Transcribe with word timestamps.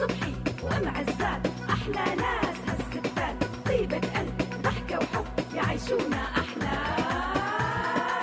صبحي 0.00 0.32
وام 0.62 0.88
عزات 0.88 1.46
أحلى 1.70 2.04
ناس 2.16 2.56
هالستات. 2.68 3.36
طيبة 3.66 3.96
قلب 3.96 4.42
ضحكة 4.62 4.98
وحب 4.98 5.26
يعيشونا 5.54 6.22
أحلى. 6.40 6.76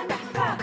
نحفات 0.09 0.61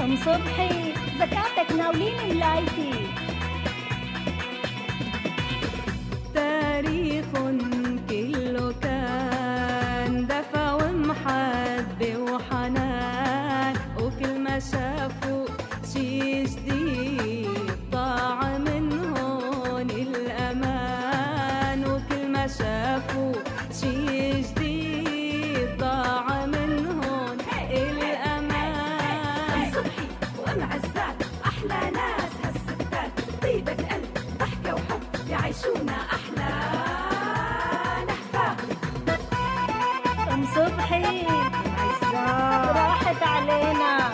ام 0.00 0.16
صبحي 0.16 0.94
زكاتك 1.18 1.72
ناولين 1.78 2.14
ملايتي. 2.28 3.08
تاريخ 6.34 7.24
صبحي. 29.74 30.06
وام 30.38 30.62
عزات 30.72 31.16
أحلى 31.46 31.80
ناس 31.90 32.32
هالستات 32.44 33.12
طيبة 33.42 33.72
قلب 33.72 34.14
ضحكة 34.40 34.74
وحب 34.74 35.02
يعيشونا 35.30 35.96
أحلى 36.16 36.50
نحفات 38.08 38.58
ام 40.32 40.44
صبحي 40.54 41.26
راحت 42.76 43.22
علينا 43.22 44.10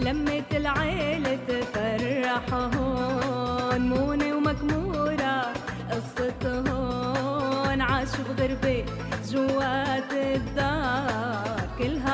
لمة 0.00 0.44
العيلة 0.52 1.38
تفرح 1.48 2.54
هون 2.54 3.80
مونة 3.88 4.34
ومكمورة 4.36 5.52
قصة 5.90 6.42
هون 6.68 7.80
عاشوا 7.80 8.24
بغربة 8.28 8.84
جوات 9.30 10.12
الدار 10.12 11.60
كلها 11.78 12.07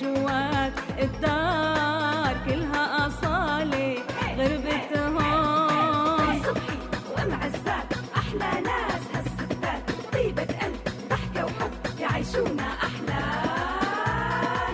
جوات 0.00 0.72
الدار 0.98 2.36
كلها 2.46 3.06
أصالة 3.06 3.96
غربة 4.36 4.98
هون 5.06 6.42
صبحي 6.42 6.78
وأم 7.12 7.32
عزات 7.34 7.90
أحلى 8.16 8.60
ناس 8.60 9.02
هالستات. 9.14 9.82
طيبة 10.12 10.42
قلب 10.42 10.80
ضحكة 11.10 11.44
وحب 11.44 12.00
يعيشونا 12.00 12.68
أحلى 12.86 13.22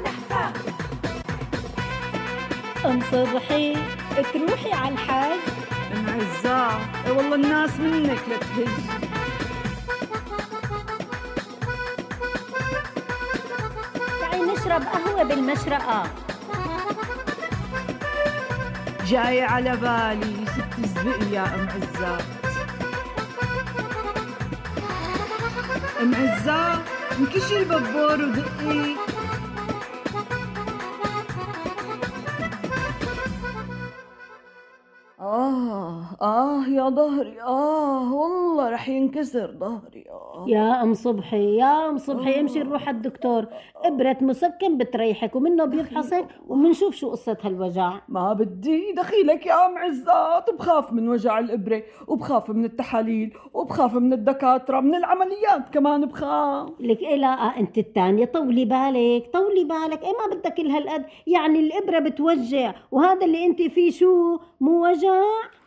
نحفات. 0.04 0.56
أم 2.86 3.00
صبحي 3.12 3.76
تروحي 4.32 4.72
على 4.72 4.94
الحاج؟ 4.94 5.38
معزة 5.94 6.68
اي 7.06 7.10
والله 7.10 7.34
الناس 7.34 7.80
منك 7.80 8.20
لتهج. 8.28 8.93
نشرب 14.74 14.88
قهوة 14.92 15.22
بالمشرقة. 15.22 16.02
جاي 19.06 19.42
على 19.42 19.76
بالي 19.76 20.46
ست 20.46 20.78
الزبق 20.78 21.22
يا 21.32 21.44
أم 21.54 21.68
عزات. 21.68 22.24
أم 26.00 26.14
عزات 26.14 26.78
انكشي 27.18 27.58
البابور 27.58 28.22
ودقي 28.24 28.96
آه 36.22 36.64
آه 36.64 36.68
يا 36.68 36.88
ظهري 36.90 37.42
آه 37.42 38.14
والله 38.14 38.70
رح 38.70 38.88
ينكسر 38.88 39.54
ظهري 39.60 40.04
آه. 40.10 40.44
يا 40.48 40.82
أم 40.82 40.94
صبحي 40.94 41.56
يا 41.56 41.88
أم 41.90 41.98
صبحي 41.98 42.40
امشي 42.40 42.58
نروح 42.58 42.88
على 42.88 42.96
الدكتور. 42.96 43.46
إبرة 43.84 44.16
مسكن 44.20 44.78
بتريحك 44.78 45.36
ومنه 45.36 45.64
بيفحصك 45.64 46.26
وبنشوف 46.48 46.94
شو 46.94 47.10
قصة 47.10 47.36
هالوجع. 47.42 47.92
ما 48.08 48.32
بدي 48.32 48.92
دخيلك 48.92 49.46
يا 49.46 49.66
أم 49.66 49.78
عزات 49.78 50.50
بخاف 50.50 50.92
من 50.92 51.08
وجع 51.08 51.38
الإبرة 51.38 51.82
وبخاف 52.08 52.50
من 52.50 52.64
التحاليل 52.64 53.32
وبخاف 53.54 53.94
من 53.94 54.12
الدكاترة 54.12 54.80
من 54.80 54.94
العمليات 54.94 55.68
كمان 55.72 56.06
بخاف. 56.06 56.68
لك 56.80 56.98
إيه 57.00 57.16
لا 57.16 57.26
آه، 57.46 57.56
أنت 57.60 57.78
الثانية 57.78 58.24
طولي 58.24 58.64
بالك 58.64 59.30
طولي 59.32 59.64
بالك. 59.64 60.02
إيه 60.02 60.12
ما 60.12 60.34
بدك 60.36 60.54
كل 60.54 60.66
هالقد؟ 60.66 61.04
يعني 61.26 61.60
الإبرة 61.60 61.98
بتوجع 61.98 62.74
وهذا 62.92 63.26
اللي 63.26 63.46
أنت 63.46 63.62
فيه 63.62 63.90
شو؟ 63.90 64.38
مو 64.60 64.86
وجع؟ 64.88 65.20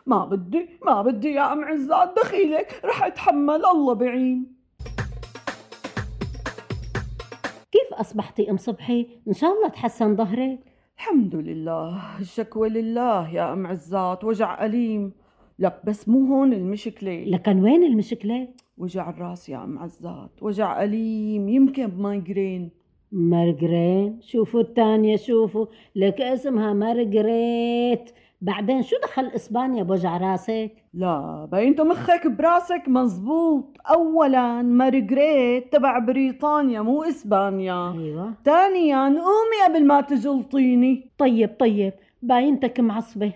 ما 0.08 0.26
بدي 0.26 0.70
ما 0.86 1.02
بدي 1.02 1.32
يا 1.32 1.54
أم 1.54 1.64
عزات 1.64 2.14
دخيلك 2.18 2.82
رح 2.86 3.04
أتحمل 3.04 3.66
الله 3.66 3.94
بعين. 3.94 4.58
كيف 7.72 7.94
أصبحتي 7.94 8.52
أم 8.52 8.58
صبحي؟ 8.58 9.08
إن 9.28 9.34
شاء 9.34 9.54
الله 9.54 9.68
تحسن 9.68 10.16
ظهرك. 10.16 10.60
الحمد 10.98 11.36
لله 11.36 12.20
الشكوى 12.20 12.70
لله 12.70 13.34
يا 13.34 13.54
أم 13.54 13.68
عزات 13.68 14.24
وجع 14.24 14.66
أليم. 14.66 15.12
لك 15.60 15.82
بس 15.86 16.10
مو 16.10 16.36
هون 16.36 16.54
المشكلة. 16.54 17.24
لكن 17.24 17.64
وين 17.64 17.84
المشكلة؟ 17.84 18.48
وجع 18.78 19.10
الراس 19.10 19.50
يا 19.50 19.64
أم 19.64 19.80
عزات 19.80 20.32
وجع 20.42 20.84
أليم 20.84 21.50
يمكن 21.50 21.92
مايجرين 21.98 22.70
مارغرين 23.12 24.20
شوفوا 24.22 24.62
الثانية 24.62 25.16
شوفوا 25.16 25.66
لك 25.96 26.22
اسمها 26.22 26.74
مارغريت 26.74 28.12
بعدين 28.42 28.82
شو 28.82 28.96
دخل 29.04 29.26
إسبانيا 29.36 29.84
بوجع 29.84 30.18
راسك؟ 30.18 30.72
لا 30.94 31.48
بينتو 31.52 31.84
مخك 31.84 32.28
براسك 32.28 32.84
مزبوط. 32.88 33.78
اولا 33.90 34.62
مارغريت 34.62 35.74
تبع 35.74 36.00
بريطانيا 36.00 36.82
مو 36.82 37.04
إسبانيا. 37.04 37.94
أيوه. 37.94 38.34
ثانيا 38.46 39.06
قومي 39.06 39.66
قبل 39.66 39.86
ما 39.86 40.02
تجلطيني. 40.02 41.12
طيب 41.18 41.56
طيب. 41.60 41.94
باينتك 42.22 42.80
معصبة. 42.80 43.34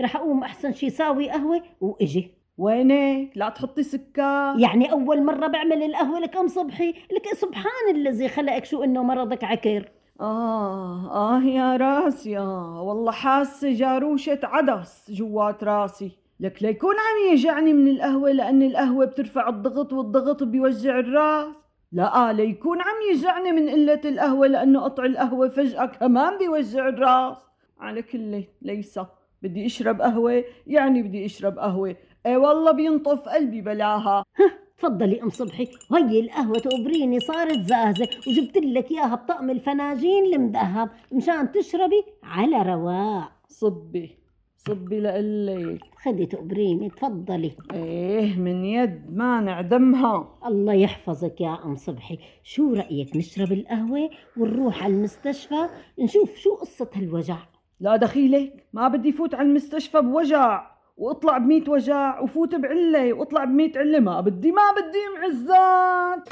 رح 0.00 0.16
أقوم 0.16 0.42
أحسن 0.42 0.72
شي 0.72 0.90
ساوي 0.90 1.30
قهوة 1.30 1.62
وإجي. 1.80 2.30
وينك؟ 2.58 3.30
لا 3.36 3.48
تحطي 3.48 3.82
سكر. 3.82 4.54
يعني 4.58 4.92
أول 4.92 5.24
مرة 5.24 5.46
بعمل 5.46 5.82
القهوة 5.82 6.20
لك 6.20 6.36
أم 6.36 6.48
صبحي؟ 6.48 6.88
لك 6.88 7.34
سبحان 7.34 7.94
الذي 7.94 8.28
خلقك 8.28 8.64
شو 8.64 8.84
إنه 8.84 9.02
مرضك 9.02 9.44
عكر. 9.44 9.88
آه 10.20 11.10
آه 11.36 11.42
يا 11.42 11.76
راسي 11.76 12.38
آه. 12.38 12.82
والله 12.82 13.12
حاسة 13.12 13.72
جاروشة 13.72 14.40
عدس 14.42 15.10
جوات 15.10 15.64
راسي. 15.64 16.10
لك 16.40 16.62
ليكون 16.62 16.94
عم 16.94 17.32
يجعني 17.32 17.72
من 17.72 17.88
القهوة 17.88 18.30
لأن 18.32 18.62
القهوة 18.62 19.04
بترفع 19.04 19.48
الضغط 19.48 19.92
والضغط 19.92 20.42
بيوجع 20.42 20.98
الراس. 20.98 21.54
لا 21.92 22.32
ليكون 22.32 22.80
عم 22.80 22.96
يجعني 23.12 23.52
من 23.52 23.68
قلة 23.68 24.00
القهوة 24.04 24.46
لأنه 24.46 24.80
قطع 24.80 25.04
القهوة 25.04 25.48
فجأة 25.48 25.86
كمان 25.86 26.38
بيوجع 26.38 26.88
الراس. 26.88 27.36
على 27.80 28.02
كل 28.02 28.44
ليس. 28.62 29.00
بدي 29.42 29.66
أشرب 29.66 30.02
قهوة 30.02 30.44
يعني 30.66 31.02
بدي 31.02 31.26
أشرب 31.26 31.58
قهوة. 31.58 31.96
اي 32.26 32.36
والله 32.36 32.72
بينطف 32.72 33.28
قلبي 33.28 33.60
بلاها. 33.60 34.24
تفضلي 34.78 35.22
أم 35.22 35.30
صبحي. 35.30 35.68
وهي 35.90 36.20
القهوة 36.20 36.58
تقبريني 36.58 37.20
صارت 37.20 37.58
زازة 37.58 38.08
وجبت 38.28 38.56
لك 38.56 38.90
إياها 38.90 39.14
بطقم 39.14 39.50
الفناجين 39.50 40.34
المذهب 40.34 40.90
مشان 41.12 41.52
تشربي 41.52 42.04
على 42.22 42.62
رواق. 42.62 43.32
صبي 43.48 44.18
صبي 44.56 45.00
لقلك 45.00 45.80
خدي 46.04 46.26
تقبريني 46.26 46.90
تفضلي. 46.90 47.52
إيه 47.72 48.36
من 48.36 48.64
يد 48.64 49.16
ما 49.16 49.40
نعدمها 49.40 50.38
الله 50.46 50.72
يحفظك 50.72 51.40
يا 51.40 51.58
أم 51.64 51.76
صبحي. 51.76 52.18
شو 52.42 52.74
رأيك 52.74 53.16
نشرب 53.16 53.52
القهوة 53.52 54.10
ونروح 54.36 54.84
على 54.84 54.94
المستشفى 54.94 55.68
نشوف 55.98 56.36
شو 56.36 56.54
قصة 56.54 56.90
هالوجع؟ 56.94 57.38
لا 57.80 57.96
دخيلك 57.96 58.66
ما 58.72 58.88
بدي 58.88 59.12
فوت 59.12 59.34
على 59.34 59.48
المستشفى 59.48 60.00
بوجع. 60.00 60.77
واطلع 60.98 61.38
بميت 61.38 61.68
وجع 61.68 62.20
وفوت 62.20 62.54
بعلة 62.54 63.12
واطلع 63.12 63.44
بميت 63.44 63.76
علة. 63.76 64.00
ما 64.00 64.20
بدي 64.20 64.52
ما 64.52 64.62
بدي 64.72 64.98
معزات. 65.20 66.28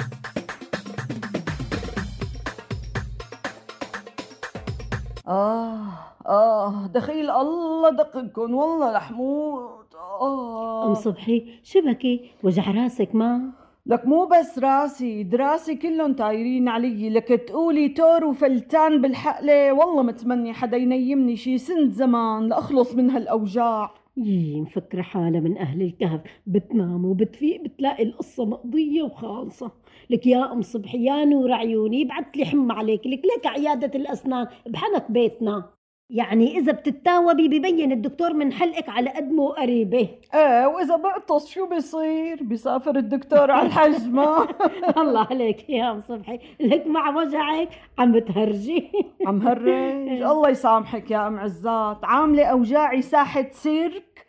آه 5.27 5.77
آه 6.27 6.87
دخيل 6.87 7.29
الله 7.29 7.89
دقكن 7.89 8.53
والله 8.53 8.95
رح 8.95 9.11
موت. 9.11 9.95
آه. 10.21 10.87
ام 10.87 10.93
صبحي 10.93 11.59
شبكي 11.63 12.31
وجع 12.43 12.71
راسك 12.71 13.15
ما؟ 13.15 13.51
لك 13.85 14.05
مو 14.05 14.25
بس 14.25 14.59
راسي 14.59 15.23
دراسي 15.23 15.75
كلهم 15.75 16.13
طايرين 16.15 16.67
علي. 16.67 17.09
لك 17.09 17.27
تقولي 17.27 17.89
تور 17.89 18.25
وفلتان 18.25 19.01
بالحقلة. 19.01 19.73
والله 19.73 20.03
متمني 20.03 20.53
حدا 20.53 20.77
ينيمني 20.77 21.35
شي 21.35 21.57
سنة 21.57 21.89
زمان 21.89 22.47
لأخلص 22.47 22.95
من 22.95 23.09
هالأوجاع. 23.09 23.91
يي 24.17 24.61
مفكرة 24.61 25.01
حالها 25.01 25.39
من 25.39 25.57
أهل 25.57 25.81
الكهف 25.81 26.21
بتنام 26.47 27.05
وبتفيق 27.05 27.61
بتلاقي 27.63 28.03
القصة 28.03 28.45
مقضية 28.45 29.03
وخالصة. 29.03 29.71
لك 30.09 30.27
يا 30.27 30.51
أم 30.53 30.61
صبحي 30.61 31.05
يا 31.05 31.25
نور 31.25 31.51
عيوني 31.51 32.05
بعت 32.05 32.37
لي 32.37 32.45
حمى 32.45 32.73
عليك 32.73 33.07
لك 33.07 33.21
لك 33.25 33.47
عيادة 33.47 33.99
الأسنان 33.99 34.47
بحنك 34.67 35.11
بيتنا. 35.11 35.76
يعني 36.09 36.57
إذا 36.57 36.71
بتتاوبي 36.71 37.47
ببين 37.47 37.91
الدكتور 37.91 38.33
من 38.33 38.53
حلقك 38.53 38.89
على 38.89 39.09
قد 39.09 39.31
مو 39.31 39.47
قريبة. 39.47 40.09
إيه 40.33 40.65
وإذا 40.65 40.95
بعطس 40.95 41.47
شو 41.47 41.65
بيصير؟ 41.65 42.43
بيسافر 42.43 42.95
الدكتور 42.95 43.51
على 43.51 43.67
الحجمة. 43.67 44.47
الله 45.01 45.27
عليك 45.31 45.69
يا 45.69 45.91
أم 45.91 46.01
صبحي. 46.01 46.39
لك 46.59 46.87
مع 46.87 47.09
وجعك 47.09 47.69
عم 47.99 48.11
بتهرجي. 48.11 48.91
عم 49.25 49.47
هرج. 49.47 49.67
الله 50.31 50.49
يسامحك 50.49 51.11
يا 51.11 51.27
أم 51.27 51.39
عزات. 51.39 51.97
عاملة 52.03 52.45
أوجاعي 52.45 53.01
ساحة 53.01 53.45
سيرك. 53.51 54.27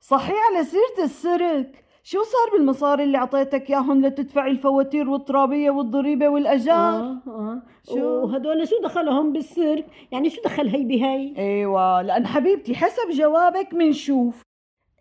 صحيح 0.00 0.36
على 0.52 0.64
سيرة 0.64 1.04
السيرك. 1.04 1.84
شو 2.08 2.22
صار 2.22 2.58
بالمصاري 2.58 3.04
اللي 3.04 3.18
أعطيتك 3.18 3.70
إياهم 3.70 4.06
لتدفعي 4.06 4.50
الفواتير 4.50 5.10
والترابية 5.10 5.70
والضريبة 5.70 6.28
والأجار؟ 6.28 7.00
آه 7.00 7.22
آه. 7.26 7.62
شو؟ 7.88 8.24
وهدول 8.24 8.68
شو 8.68 8.76
دخلهم 8.84 9.32
بالسيرك 9.32 9.86
يعني 10.12 10.30
شو 10.30 10.42
دخل 10.42 10.68
هي 10.68 10.84
بهي؟ 10.84 11.34
أيوه 11.38 12.02
لأن 12.02 12.26
حبيبتي 12.26 12.74
حسب 12.74 13.10
جوابك 13.10 13.74
منشوف. 13.74 14.42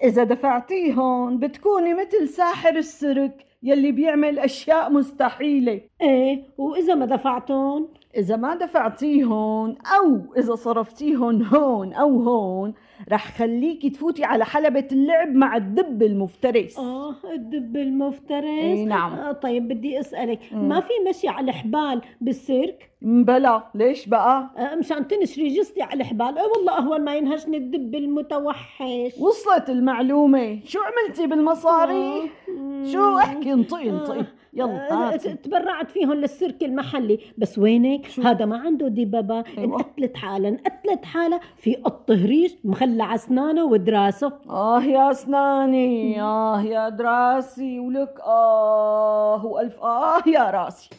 إذا 0.04 0.24
دفعتيهم 0.24 1.38
بتكوني 1.40 1.94
مثل 1.94 2.28
ساحر 2.28 2.76
السيرك 2.76 3.46
يلي 3.64 3.92
بيعمل 3.92 4.40
أشياء 4.40 4.92
مستحيلة. 4.92 5.82
إيه 6.02 6.44
وإذا 6.58 6.96
ما 6.96 7.06
دفعتون 7.06 7.94
إذا 8.18 8.36
ما 8.36 8.56
دفعتيهن 8.56 9.76
أو 10.00 10.22
إذا 10.38 10.56
صرفتيهن 10.56 11.46
هون 11.46 11.94
أو 11.94 12.22
هون 12.22 12.74
رح 13.12 13.38
خليكي 13.38 13.90
تفوتي 13.90 14.24
على 14.24 14.46
حلبة 14.46 14.88
اللعب 14.92 15.28
مع 15.36 15.58
الدب 15.58 16.04
المفترس 16.04 16.80
آه 16.80 17.16
الدب 17.34 17.78
المفترس 17.78 18.46
إي 18.46 18.86
نعم. 18.86 19.14
آه 19.14 19.32
طيب 19.32 19.68
بدي 19.68 20.00
أسألك 20.00 20.40
مم. 20.52 20.70
ما 20.70 20.80
في 20.80 20.94
مشي 21.10 21.28
على 21.28 21.52
الحبال 21.52 22.02
بالسيرك 22.22 22.92
بلا 23.02 23.64
ليش 23.76 24.08
بقى؟ 24.08 24.50
آه 24.58 24.76
مشان 24.76 25.08
تنشري 25.08 25.48
جثتي 25.48 25.82
على 25.82 26.02
الحبال 26.04 26.38
آه 26.38 26.48
والله 26.58 26.78
اهون 26.78 27.02
ما 27.02 27.16
ينهشني 27.16 27.58
الدب 27.58 27.96
المتوحش 27.96 29.18
وصلت 29.20 29.70
المعلومة 29.70 30.60
شو 30.66 30.80
عملتي 30.80 31.28
بالمصاري؟ 31.28 32.22
آه. 32.22 32.86
شو 32.86 33.18
احكي 33.18 33.54
انطقي 33.54 33.90
آه. 33.90 34.26
يلا 34.56 35.14
آه، 35.14 35.16
تبرعت 35.18 35.92
فيهم 35.92 36.14
للسيرك 36.14 36.64
المحلي. 36.64 37.20
بس 37.38 37.58
وينك؟ 37.58 38.08
شو؟ 38.08 38.22
هذا 38.22 38.46
ما 38.46 38.58
عنده 38.58 38.88
دبابة 38.88 39.44
أيوة. 39.58 39.76
انقتلت 39.78 40.18
حالها 40.18 40.50
انقتلت 40.50 41.06
حالها 41.06 41.40
في 41.58 41.76
قط 41.76 42.12
هريش 42.12 42.56
مخلع 42.64 43.16
أسنانه 43.16 43.66
ودراسه. 43.66 44.32
آه 44.50 44.84
يا 44.84 45.12
أسناني 45.12 46.22
آه 46.22 46.62
يا 46.62 46.90
دراسي 46.90 47.80
ولك 47.80 48.20
آه 48.26 49.46
وألف 49.46 49.80
آه 49.84 50.22
يا 50.28 50.44
راسي. 50.52 50.90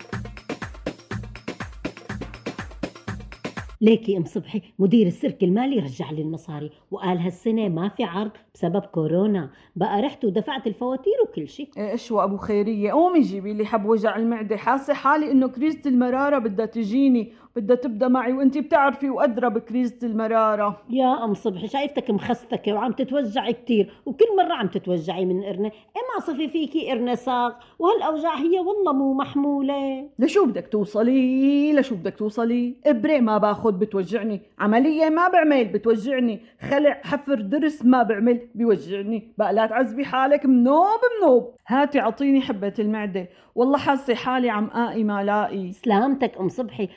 ليكي 3.81 4.17
أم 4.17 4.25
صبحي 4.25 4.62
مدير 4.78 5.06
السيرك 5.06 5.44
المالي 5.44 5.78
رجع 5.78 6.11
لي 6.11 6.23
المصاري 6.23 6.70
وقال 6.90 7.19
هالسنة 7.19 7.69
ما 7.69 7.88
في 7.88 8.05
عرض 8.05 8.31
بسبب 8.55 8.81
كورونا. 8.81 9.50
بقى 9.76 10.02
رحت 10.02 10.25
ودفعت 10.25 10.67
الفواتير 10.67 11.12
وكل 11.25 11.49
شيء. 11.49 11.69
إيش 11.78 12.12
وابو 12.12 12.37
خيرية؟ 12.37 12.93
قومي 12.93 13.20
جيبي 13.20 13.52
لي 13.55 13.67
حب 13.67 13.84
وجع 13.87 14.17
المعدة 14.17 14.56
حاسة 14.56 14.94
حالي 14.94 15.31
إنه 15.32 15.49
كريزة 15.49 15.81
المرارة 15.87 16.38
بدها 16.38 16.67
تجيني. 16.67 17.32
بدها 17.56 17.76
تبدأ 17.76 18.08
معي 18.08 18.32
وانتي 18.32 18.61
بتعرفي 18.61 19.11
وأدرى 19.11 19.50
بكريزه 19.50 20.06
المرارة. 20.06 20.81
يا 20.91 21.25
أم 21.25 21.35
صبحي 21.35 21.69
شايفتك 21.69 22.11
مخستكة 22.11 22.73
وعم 22.73 22.93
تتوجعي 22.93 23.53
كتير 23.53 23.93
وكل 24.06 24.25
مرة 24.38 24.55
عم 24.55 24.67
تتوجعي 24.67 25.25
من 25.25 25.43
قرنة. 25.43 25.67
إيه 25.67 26.03
ما 26.14 26.26
صفي 26.26 26.49
فيكي 26.49 26.91
قرنة 26.91 27.14
ساق؟ 27.14 27.58
وهالأوجاع 27.79 28.35
هي 28.37 28.58
والله 28.58 28.93
مو 28.93 29.14
محمولة. 29.14 30.08
لشو 30.19 30.47
بدك 30.47 30.69
توصلي؟ 30.69 31.73
لشو 31.73 31.94
بدك 31.94 32.14
توصلي؟ 32.19 32.75
إبرة 32.87 33.19
ما 33.19 33.38
باخد 33.38 33.79
بتوجعني 33.79 34.41
عملية 34.58 35.08
ما 35.08 35.29
بعمل 35.29 35.64
بتوجعني 35.64 36.41
خلع 36.70 37.00
حفر 37.05 37.41
درس 37.41 37.85
ما 37.85 38.03
بعمل 38.03 38.49
بيوجعني. 38.55 39.29
بقى 39.38 39.55
لا 39.55 39.67
تعذبي 39.67 40.05
حالك 40.05 40.47
منوب 40.47 41.00
منوب. 41.20 41.55
هاتي 41.67 42.00
اعطيني 42.00 42.41
حبة 42.41 42.75
المعدة. 42.79 43.29
والله 43.55 43.79
حاسة 43.79 44.14
حالي 44.14 44.50
عم 44.50 44.67
آقي 44.67 45.05
ما 45.05 45.25
لاقي. 45.25 45.73
سلامتك 45.73 46.38
أم 46.41 46.49
صبحي 46.49 46.88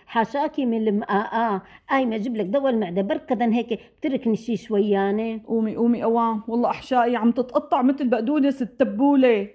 من 0.57 0.87
المقاقاه 0.87 1.61
قايمه 1.89 2.15
أجيب 2.15 2.35
لك 2.37 2.45
دواء 2.45 2.73
المعدة 2.73 3.01
بركضا 3.01 3.45
هيك 3.45 3.79
بتركني 3.99 4.35
شي 4.35 4.57
شويانه 4.57 5.41
قومي 5.47 5.75
قومي 5.75 6.03
اوام 6.03 6.43
والله 6.47 6.69
أحشائي 6.69 7.15
عم 7.15 7.31
تتقطع 7.31 7.81
مثل 7.81 8.07
بقدونس 8.07 8.61
التبولة. 8.61 9.47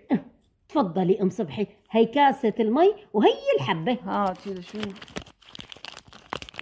تفضلي 0.68 1.22
ام 1.22 1.30
صبحي. 1.30 1.66
هي 1.90 2.06
كاسة 2.06 2.54
المي 2.60 2.94
وهي 3.12 3.30
الحبة. 3.56 3.98
هاتي 4.04 4.54
لشوف 4.54 5.00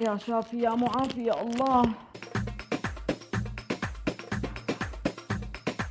يا 0.01 0.17
شافي 0.17 0.59
يا 0.61 0.71
معافي 0.71 1.25
يا 1.25 1.43
الله. 1.43 1.83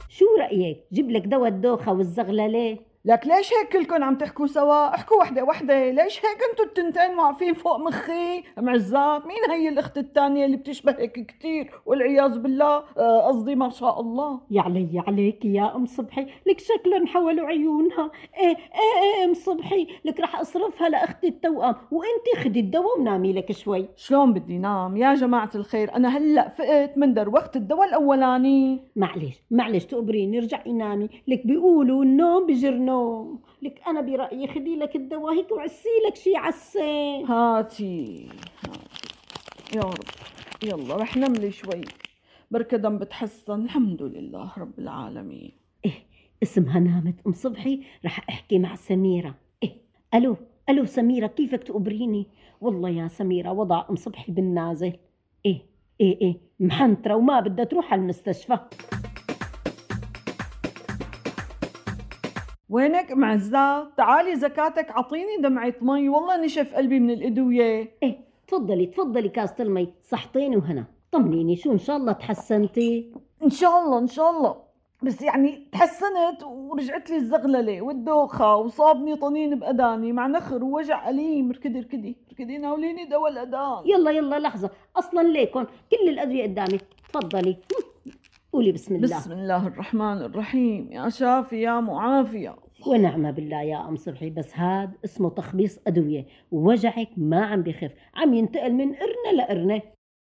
شو 0.09 0.25
رأيك؟ 0.39 0.83
جيب 0.93 1.11
لك 1.11 1.25
دواء 1.25 1.49
الدوخة 1.49 1.93
والزغللة. 1.93 2.77
لك 3.06 3.27
ليش 3.27 3.53
هيك 3.53 3.69
كلكم 3.74 4.03
عم 4.03 4.15
تحكوا 4.15 4.48
سوا؟ 4.48 4.95
احكوا 4.95 5.18
وحدة 5.18 5.44
وحدة. 5.44 5.92
ليش 5.92 6.18
هيك 6.18 6.38
أنتوا 6.51 6.65
التنتين 6.65 7.18
واقفين 7.18 7.53
فوق 7.53 7.77
مخي؟ 7.77 8.44
معزات 8.57 9.25
مين 9.25 9.51
هي 9.51 9.69
الأخت 9.69 9.98
الثانية 9.98 10.45
اللي 10.45 10.57
بتشبهك 10.57 11.12
كتير؟ 11.12 11.71
والعياذ 11.86 12.39
بالله 12.39 12.83
آه، 12.98 13.27
قصدي 13.27 13.56
ما 13.56 13.69
شاء 13.69 14.01
الله. 14.01 14.39
يا 14.51 14.62
علي 14.62 15.03
عليك 15.07 15.45
يا 15.45 15.75
أم 15.75 15.86
صبحي. 15.86 16.27
لك 16.48 16.59
شكلهم 16.59 17.07
حولوا 17.07 17.48
عيونها. 17.48 18.12
إيه 18.38 18.48
إيه 18.48 19.18
إيه 19.19 19.25
أم 19.25 19.33
صبحي. 19.33 19.88
لك 20.06 20.19
رح 20.19 20.39
أصرفها 20.39 20.89
لأختي 20.89 21.27
التوأم. 21.27 21.75
وانت 21.92 22.44
خدي 22.45 22.59
الدواء 22.59 23.00
ونامي 23.00 23.33
لك 23.33 23.51
شوي. 23.51 23.89
شلون 23.95 24.33
بدي 24.33 24.57
نام؟ 24.57 24.98
يا 24.98 25.13
جماعة 25.13 25.50
الخير 25.56 25.95
أنا 25.95 26.18
هلأ 26.18 26.50
فقت 26.50 26.98
من 26.98 27.13
دروخت 27.13 27.56
الدواء 27.56 27.88
الأولاني. 27.88 28.80
معلش 28.95 29.42
معلش 29.51 29.86
تقبريني 29.86 30.38
ارجعي 30.38 30.74
نامي. 30.74 31.09
لك 31.27 31.48
بيقولوا 31.48 32.03
النوم 32.03 32.45
بجر 32.45 32.90
نوم 32.91 33.39
لك 33.61 33.81
أنا 33.88 34.01
برأيي 34.01 34.47
خدي 34.47 34.75
لك 34.75 34.95
الدواء 34.95 35.33
هيك 35.33 35.51
وعسي 35.51 35.89
لك 36.07 36.15
شي 36.15 36.35
عسى 36.35 37.23
هاتي 37.25 38.27
هاتي. 38.63 39.75
يا 39.75 39.81
رب. 39.81 40.09
يلا 40.63 40.95
رح 40.95 41.17
نملي 41.17 41.51
شوي. 41.51 41.81
بركة 42.51 42.77
دم 42.77 42.97
بتحسن 42.97 43.61
الحمد 43.61 44.01
لله 44.03 44.51
رب 44.57 44.79
العالمين. 44.79 45.51
إيه 45.85 45.91
اسمها 46.43 46.79
نامت 46.79 47.15
أم 47.27 47.33
صبحي 47.33 47.83
رح 48.05 48.29
أحكي 48.29 48.59
مع 48.59 48.75
سميرة. 48.75 49.35
إيه 49.63 49.81
ألو 50.13 50.38
ألو 50.69 50.85
سميرة 50.85 51.27
كيفك 51.27 51.63
تقبريني؟ 51.63 52.27
والله 52.61 52.89
يا 52.89 53.07
سميرة 53.07 53.51
وضع 53.51 53.86
أم 53.89 53.95
صبحي 53.95 54.31
بالنازل. 54.31 54.93
إيه 55.45 55.65
إيه 56.01 56.21
إيه 56.21 56.38
محنتره 56.60 57.15
وما 57.15 57.39
بدها 57.39 57.65
تروح 57.65 57.93
على 57.93 58.01
المستشفى. 58.01 58.60
وينك 62.71 63.11
معزات 63.11 63.87
تعالي 63.97 64.35
زكاتك 64.35 64.91
عطيني 64.91 65.37
دمعة 65.37 65.73
مي. 65.81 66.09
والله 66.09 66.37
نشف 66.37 66.75
قلبي 66.75 66.99
من 66.99 67.09
الأدوية. 67.09 67.91
إيه 68.03 68.17
تفضلي 68.47 68.85
تفضلي 68.85 69.29
كاسة 69.29 69.55
المي. 69.63 69.93
صحتين 70.01 70.55
وهنا. 70.55 70.85
طمنيني 71.11 71.55
شو 71.55 71.71
إن 71.71 71.77
شاء 71.77 71.97
الله 71.97 72.11
تحسنتي؟ 72.11 73.11
إن 73.43 73.49
شاء 73.49 73.79
الله 73.79 73.99
إن 73.99 74.07
شاء 74.07 74.29
الله. 74.29 74.55
بس 75.03 75.21
يعني 75.21 75.67
تحسنت 75.71 76.43
ورجعت 76.43 77.09
لي 77.09 77.15
الزغللة 77.15 77.81
والدوخة 77.81 78.55
وصابني 78.55 79.15
طنين 79.15 79.59
بأداني 79.59 80.13
مع 80.13 80.27
نخر 80.27 80.63
ووجع 80.63 81.09
أليم. 81.09 81.51
ركدي 81.51 81.79
ركدي 81.79 82.17
ركدي 82.31 82.57
ناوليني 82.57 83.05
دواء 83.05 83.31
الأدان 83.31 83.81
يلا 83.85 84.11
يلا 84.11 84.39
لحظة. 84.39 84.69
أصلا 84.95 85.21
ليكن 85.27 85.63
كل 85.63 86.09
الأدوية 86.09 86.43
قدامي. 86.43 86.79
تفضلي. 87.13 87.57
قولي 88.53 88.72
بسم 88.72 88.96
الله. 88.96 89.17
بسم 89.17 89.31
الله 89.31 89.67
الرحمن 89.67 90.22
الرحيم. 90.22 90.91
يا 90.91 91.10
شافي 91.10 91.62
يا 91.62 91.79
معافي. 91.79 92.43
يا 92.43 92.55
ونعم 92.88 93.31
بالله 93.31 93.62
يا 93.62 93.89
أم 93.89 93.96
صبحي. 93.96 94.29
بس 94.29 94.58
هاد 94.58 94.91
اسمه 95.05 95.29
تخبيص 95.29 95.79
أدوية. 95.88 96.25
ووجعك 96.51 97.10
ما 97.17 97.46
عم 97.46 97.63
بخف. 97.63 97.91
عم 98.15 98.34
ينتقل 98.34 98.74
من 98.74 98.93
قرنة 98.93 99.31
لقرنة. 99.38 99.81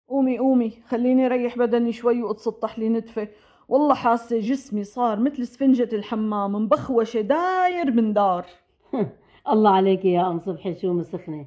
قومي 0.08 0.38
قومي. 0.38 0.72
خليني 0.88 1.28
ريح 1.28 1.58
بدني 1.58 1.92
شوي 1.92 2.22
واتسطح 2.22 2.78
لي 2.78 2.88
نتفة. 2.88 3.28
والله 3.68 3.94
حاسة 3.94 4.40
جسمي 4.40 4.84
صار 4.84 5.20
مثل 5.20 5.46
سفنجة 5.46 5.88
الحمام 5.92 6.52
مبخوشة 6.52 7.20
داير 7.20 7.90
من 7.90 8.12
دار. 8.12 8.46
الله 9.52 9.70
عليك 9.70 10.04
يا 10.04 10.30
أم 10.30 10.38
صبحي. 10.38 10.74
شو 10.74 10.92
مسخنة؟ 10.92 11.46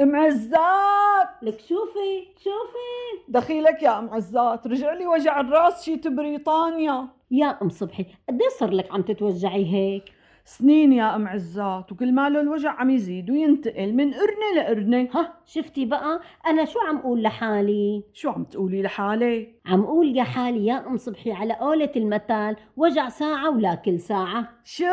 ام 0.00 0.16
عزات 0.16 1.28
لك 1.42 1.60
شوفي 1.60 2.28
شوفي. 2.38 3.22
دخيلك 3.28 3.82
يا 3.82 3.98
أم 3.98 4.10
عزات. 4.10 4.66
رجع 4.66 4.92
لي 4.92 5.06
وجع 5.06 5.40
الراس 5.40 5.84
شيت 5.84 6.08
بريطانيا 6.08 7.08
يا 7.30 7.58
أم 7.62 7.68
صبحي 7.68 8.06
قد 8.28 8.42
إيه 8.42 8.48
صار 8.60 8.70
لك 8.70 8.92
عم 8.92 9.02
تتوجعي 9.02 9.66
هيك؟ 9.74 10.04
سنين 10.48 10.92
يا 10.92 11.16
أم 11.16 11.28
عزات 11.28 11.92
وكل 11.92 12.12
ماله 12.12 12.40
الوجع 12.40 12.70
عم 12.70 12.90
يزيد 12.90 13.30
وينتقل 13.30 13.92
من 13.92 14.14
قرنة 14.14 14.54
لقرنة. 14.56 15.08
ها 15.14 15.34
شفتي 15.46 15.84
بقى؟ 15.84 16.20
أنا 16.46 16.64
شو 16.64 16.78
عم 16.80 16.96
أقول 16.96 17.22
لحالي؟ 17.22 18.02
شو 18.12 18.30
عم 18.30 18.44
تقولي 18.44 18.82
لحالك 18.82 19.60
عم 19.66 19.80
أقول 19.80 20.16
يا 20.16 20.22
حالي 20.22 20.66
يا 20.66 20.86
أم 20.86 20.96
صبحي 20.96 21.32
على 21.32 21.54
قولة 21.54 21.90
المثل 21.96 22.56
وجع 22.76 23.08
ساعة 23.08 23.50
ولا 23.50 23.74
كل 23.74 24.00
ساعة. 24.00 24.48
شو؟ 24.64 24.84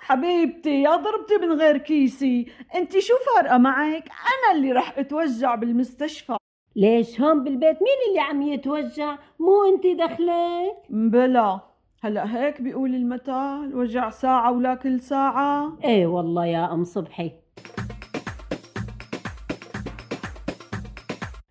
حبيبتي 0.00 0.82
يا 0.82 0.96
ضربتي 0.96 1.36
من 1.36 1.52
غير 1.52 1.78
كيسي. 1.78 2.46
أنت 2.74 2.98
شو 2.98 3.14
فارقة 3.34 3.58
معك؟ 3.58 4.04
أنا 4.08 4.58
اللي 4.58 4.72
رح 4.72 4.98
أتوجع 4.98 5.54
بالمستشفى. 5.54 6.36
ليش 6.76 7.20
هون 7.20 7.44
بالبيت؟ 7.44 7.76
مين 7.82 7.98
اللي 8.08 8.20
عم 8.20 8.42
يتوجع؟ 8.42 9.18
مو 9.38 9.64
أنت 9.64 9.86
دخلك؟ 9.86 10.76
بلا. 10.90 11.60
هلا 12.06 12.36
هيك 12.36 12.62
بيقول 12.62 12.94
المثل 12.94 13.74
وجع 13.74 14.10
ساعة 14.10 14.52
ولا 14.52 14.74
كل 14.74 15.00
ساعة. 15.00 15.78
إيه 15.84 16.06
والله 16.06 16.46
يا 16.46 16.72
أم 16.74 16.84
صبحي. 16.84 17.32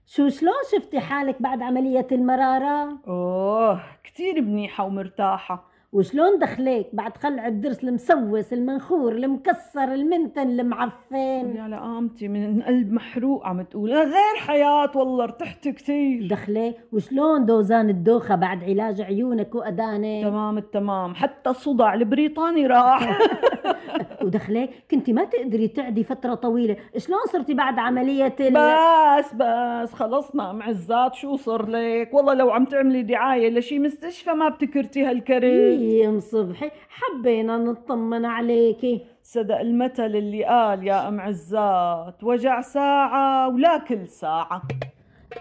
شو 0.05 0.29
شلون 0.29 0.53
شفتي 0.71 1.00
حالك 1.00 1.41
بعد 1.41 1.62
عملية 1.62 2.07
المرارة؟ 2.12 2.97
أوه 3.07 3.81
كتير 4.03 4.41
منيحة 4.41 4.83
ومرتاحة. 4.85 5.75
وشلون 5.92 6.39
دخلك 6.39 6.89
بعد 6.94 7.18
خلع 7.18 7.48
الضرس 7.48 7.84
المسوس 7.84 8.54
المنخور 8.54 9.12
المكسر 9.12 9.94
المنتن 9.94 10.60
المعفن؟ 10.60 11.56
يا 11.56 11.68
لقامتي 11.68 12.27
من 12.27 12.62
قلب 12.62 12.92
محروق 12.94 13.46
عم 13.48 13.62
تقول. 13.62 13.94
غير 13.94 14.36
حياة 14.48 14.92
والله 14.96 15.24
ارتحت 15.24 15.68
كتير 15.68 16.27
دخلك 16.27 16.75
وشلون 16.94 17.46
دوزان 17.46 17.89
الدوخة 17.89 18.36
بعد 18.36 18.63
علاج 18.63 19.01
عيونك 19.01 19.56
وأدانك 19.56 20.24
تمام 20.24 20.58
التمام 20.58 21.15
حتى 21.15 21.50
الصدع 21.50 21.94
البريطاني 21.94 22.68
راح. 22.68 23.20
ودخلك 24.25 24.70
كنتي 24.91 25.13
ما 25.13 25.24
تقدري 25.24 25.67
تعدي 25.67 26.03
فترة 26.03 26.34
طويلة. 26.34 26.77
شلون 26.98 27.20
صرتي 27.32 27.53
بعد 27.53 27.79
عملية 27.79 28.36
ال... 28.39 28.53
بس 28.53 29.34
بس 29.34 29.94
خلصنا. 29.94 30.51
ام 30.51 30.63
عزات 30.63 31.15
شو 31.15 31.36
صار 31.36 31.65
لك؟ 31.70 32.13
والله 32.13 32.34
لو 32.34 32.51
عم 32.51 32.65
تعملي 32.65 33.03
دعاية 33.03 33.50
لشي 33.50 33.79
مستشفى 33.79 34.32
ما 34.32 34.50
بتكرتي 34.50 35.05
هالكرت 35.05 35.44
إيه 35.44 36.10
ام 36.10 36.20
صبحي 36.20 36.72
حبينا 36.89 37.58
نطمن 37.58 38.25
عليكي 38.25 39.01
صدق 39.24 39.60
المثل 39.60 40.05
اللي 40.15 40.46
قال 40.46 40.88
يا 40.88 41.08
أم 41.08 41.22
عزات 41.22 42.24
وجع 42.24 42.62
ساعة 42.62 43.48
ولا 43.48 43.77
كل 43.77 44.08
ساعة. 44.08 44.62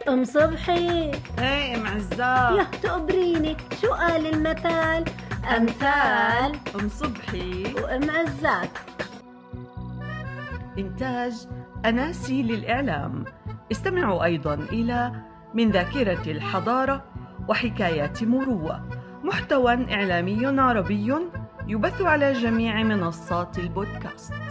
أم 0.08 0.24
صبحي. 0.24 1.10
إيه 1.38 1.76
أم 1.76 1.86
عزات. 1.86 2.58
يا 2.58 2.66
تقبريني 2.82 3.56
شو 3.82 3.92
قال 3.92 4.26
المثل؟ 4.26 5.23
أمثال 5.44 6.58
أم 6.80 6.88
صبحي. 6.88 7.74
وأم 7.82 8.10
عزات 8.10 8.78
إنتاج 10.78 11.46
أناسي 11.84 12.42
للإعلام. 12.42 13.24
استمعوا 13.72 14.24
أيضا 14.24 14.54
إلى 14.54 15.12
من 15.54 15.70
ذاكرة 15.70 16.30
الحضارة 16.30 17.04
وحكايات 17.48 18.24
مروة. 18.24 18.88
محتوى 19.24 19.94
إعلامي 19.94 20.46
عربي 20.46 21.14
يبث 21.66 22.02
على 22.02 22.32
جميع 22.32 22.82
منصات 22.82 23.58
البودكاست. 23.58 24.43